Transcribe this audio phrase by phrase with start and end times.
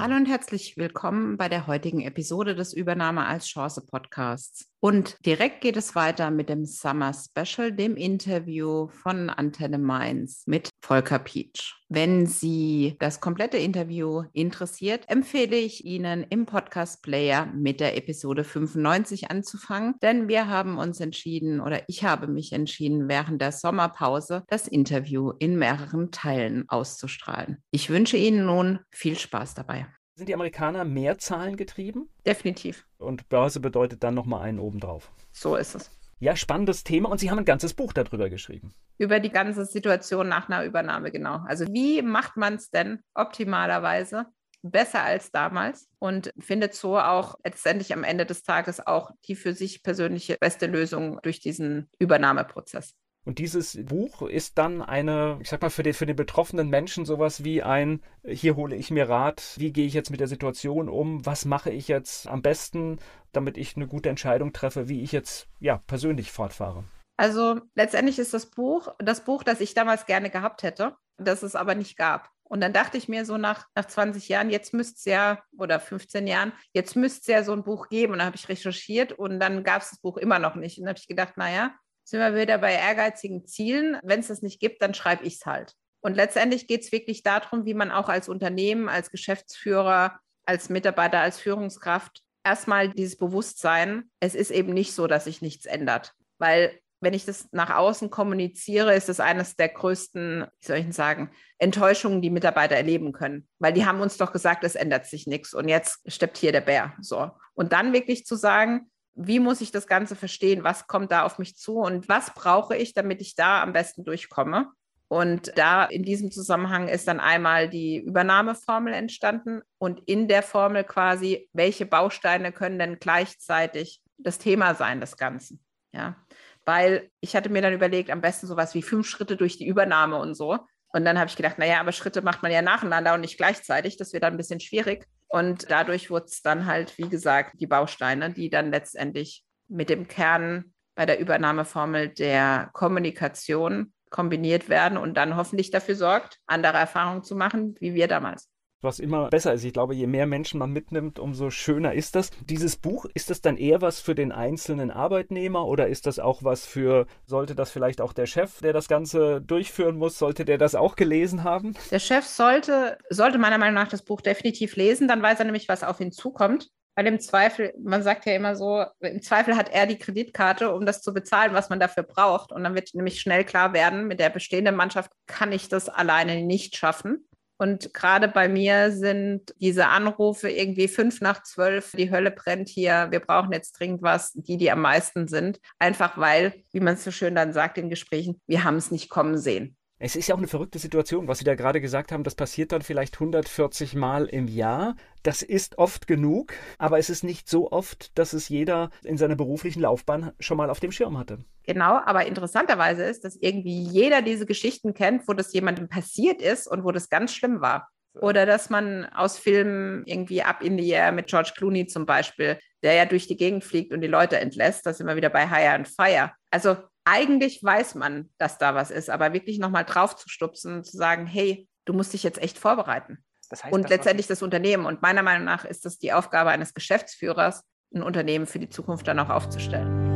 [0.00, 4.64] Hallo und herzlich willkommen bei der heutigen Episode des Übernahme als Chance Podcasts.
[4.82, 10.70] Und direkt geht es weiter mit dem Summer Special, dem Interview von Antenne Mainz mit
[10.80, 11.74] Volker Pietsch.
[11.90, 18.44] Wenn Sie das komplette Interview interessiert, empfehle ich Ihnen im Podcast Player mit der Episode
[18.44, 24.44] 95 anzufangen, denn wir haben uns entschieden oder ich habe mich entschieden, während der Sommerpause
[24.48, 27.62] das Interview in mehreren Teilen auszustrahlen.
[27.70, 29.89] Ich wünsche Ihnen nun viel Spaß dabei.
[30.14, 32.10] Sind die Amerikaner mehr Zahlen getrieben?
[32.26, 32.86] Definitiv.
[32.98, 35.10] Und Börse bedeutet dann nochmal einen obendrauf.
[35.32, 35.90] So ist es.
[36.18, 38.74] Ja, spannendes Thema und Sie haben ein ganzes Buch darüber geschrieben.
[38.98, 41.42] Über die ganze Situation nach einer Übernahme, genau.
[41.46, 44.26] Also wie macht man es denn optimalerweise
[44.62, 49.54] besser als damals und findet so auch letztendlich am Ende des Tages auch die für
[49.54, 52.94] sich persönliche beste Lösung durch diesen Übernahmeprozess.
[53.26, 57.04] Und dieses Buch ist dann eine, ich sag mal, für den, für den betroffenen Menschen
[57.04, 60.88] sowas wie ein, hier hole ich mir Rat, wie gehe ich jetzt mit der Situation
[60.88, 62.98] um, was mache ich jetzt am besten,
[63.32, 66.84] damit ich eine gute Entscheidung treffe, wie ich jetzt ja persönlich fortfahre.
[67.18, 71.54] Also letztendlich ist das Buch das Buch, das ich damals gerne gehabt hätte, das es
[71.54, 72.30] aber nicht gab.
[72.50, 75.78] Und dann dachte ich mir so nach, nach 20 Jahren, jetzt müsste es ja, oder
[75.78, 78.12] 15 Jahren, jetzt müsste es ja so ein Buch geben.
[78.12, 80.78] Und dann habe ich recherchiert und dann gab es das Buch immer noch nicht.
[80.78, 81.72] Und dann habe ich gedacht, naja,
[82.04, 83.98] sind wir wieder bei ehrgeizigen Zielen.
[84.02, 85.74] Wenn es das nicht gibt, dann schreibe ich es halt.
[86.00, 91.20] Und letztendlich geht es wirklich darum, wie man auch als Unternehmen, als Geschäftsführer, als Mitarbeiter,
[91.20, 96.14] als Führungskraft erstmal dieses Bewusstsein, es ist eben nicht so, dass sich nichts ändert.
[96.38, 100.84] Weil wenn ich das nach außen kommuniziere, ist es eines der größten, wie soll ich
[100.84, 103.48] denn sagen, Enttäuschungen, die Mitarbeiter erleben können.
[103.58, 106.60] Weil die haben uns doch gesagt, es ändert sich nichts und jetzt steppt hier der
[106.60, 106.94] Bär.
[107.00, 107.30] So.
[107.54, 108.90] Und dann wirklich zu sagen,
[109.26, 110.64] wie muss ich das Ganze verstehen?
[110.64, 114.04] Was kommt da auf mich zu und was brauche ich, damit ich da am besten
[114.04, 114.68] durchkomme?
[115.08, 120.84] Und da in diesem Zusammenhang ist dann einmal die Übernahmeformel entstanden und in der Formel
[120.84, 125.62] quasi, welche Bausteine können denn gleichzeitig das Thema sein des Ganzen?
[125.92, 126.16] Ja,
[126.64, 130.16] weil ich hatte mir dann überlegt, am besten sowas wie fünf Schritte durch die Übernahme
[130.16, 130.60] und so.
[130.92, 133.96] Und dann habe ich gedacht, naja, aber Schritte macht man ja nacheinander und nicht gleichzeitig.
[133.96, 135.06] Das wird dann ein bisschen schwierig.
[135.30, 140.08] Und dadurch wurde es dann halt, wie gesagt, die Bausteine, die dann letztendlich mit dem
[140.08, 147.22] Kern bei der Übernahmeformel der Kommunikation kombiniert werden und dann hoffentlich dafür sorgt, andere Erfahrungen
[147.22, 148.50] zu machen, wie wir damals
[148.82, 149.64] was immer besser ist.
[149.64, 152.30] Ich glaube, je mehr Menschen man mitnimmt, umso schöner ist das.
[152.48, 156.42] Dieses Buch, ist das dann eher was für den einzelnen Arbeitnehmer oder ist das auch
[156.42, 160.58] was für, sollte das vielleicht auch der Chef, der das Ganze durchführen muss, sollte der
[160.58, 161.74] das auch gelesen haben?
[161.90, 165.68] Der Chef sollte, sollte meiner Meinung nach das Buch definitiv lesen, dann weiß er nämlich,
[165.68, 166.70] was auf ihn zukommt.
[166.96, 170.84] Weil im Zweifel, man sagt ja immer so, im Zweifel hat er die Kreditkarte, um
[170.84, 172.50] das zu bezahlen, was man dafür braucht.
[172.52, 176.42] Und dann wird nämlich schnell klar werden, mit der bestehenden Mannschaft kann ich das alleine
[176.42, 177.28] nicht schaffen.
[177.60, 183.08] Und gerade bei mir sind diese Anrufe irgendwie fünf nach zwölf, die Hölle brennt hier,
[183.10, 185.60] wir brauchen jetzt dringend was, die, die am meisten sind.
[185.78, 189.10] Einfach weil, wie man es so schön dann sagt in Gesprächen, wir haben es nicht
[189.10, 189.76] kommen sehen.
[190.02, 192.24] Es ist ja auch eine verrückte Situation, was Sie da gerade gesagt haben.
[192.24, 194.96] Das passiert dann vielleicht 140 Mal im Jahr.
[195.22, 199.36] Das ist oft genug, aber es ist nicht so oft, dass es jeder in seiner
[199.36, 201.44] beruflichen Laufbahn schon mal auf dem Schirm hatte.
[201.66, 206.66] Genau, aber interessanterweise ist, dass irgendwie jeder diese Geschichten kennt, wo das jemandem passiert ist
[206.66, 207.90] und wo das ganz schlimm war.
[208.14, 212.58] Oder dass man aus Filmen irgendwie Up in the Air mit George Clooney zum Beispiel,
[212.82, 215.74] der ja durch die Gegend fliegt und die Leute entlässt, das immer wieder bei Hire
[215.74, 216.32] and Fire.
[216.50, 216.78] Also
[217.10, 220.96] eigentlich weiß man, dass da was ist, aber wirklich nochmal drauf zu stupsen und zu
[220.96, 223.18] sagen, hey, du musst dich jetzt echt vorbereiten.
[223.48, 224.86] Das heißt, und das letztendlich das Unternehmen.
[224.86, 229.08] Und meiner Meinung nach ist das die Aufgabe eines Geschäftsführers, ein Unternehmen für die Zukunft
[229.08, 230.06] dann auch aufzustellen.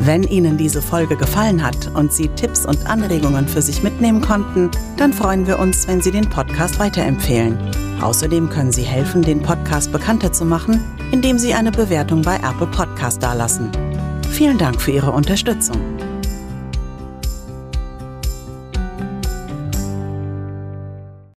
[0.00, 4.70] Wenn Ihnen diese Folge gefallen hat und Sie Tipps und Anregungen für sich mitnehmen konnten,
[4.96, 7.58] dann freuen wir uns, wenn Sie den Podcast weiterempfehlen.
[8.00, 12.68] Außerdem können Sie helfen, den Podcast bekannter zu machen, indem Sie eine Bewertung bei Apple
[12.68, 13.85] Podcast dalassen.
[14.36, 15.95] Vielen Dank für Ihre Unterstützung.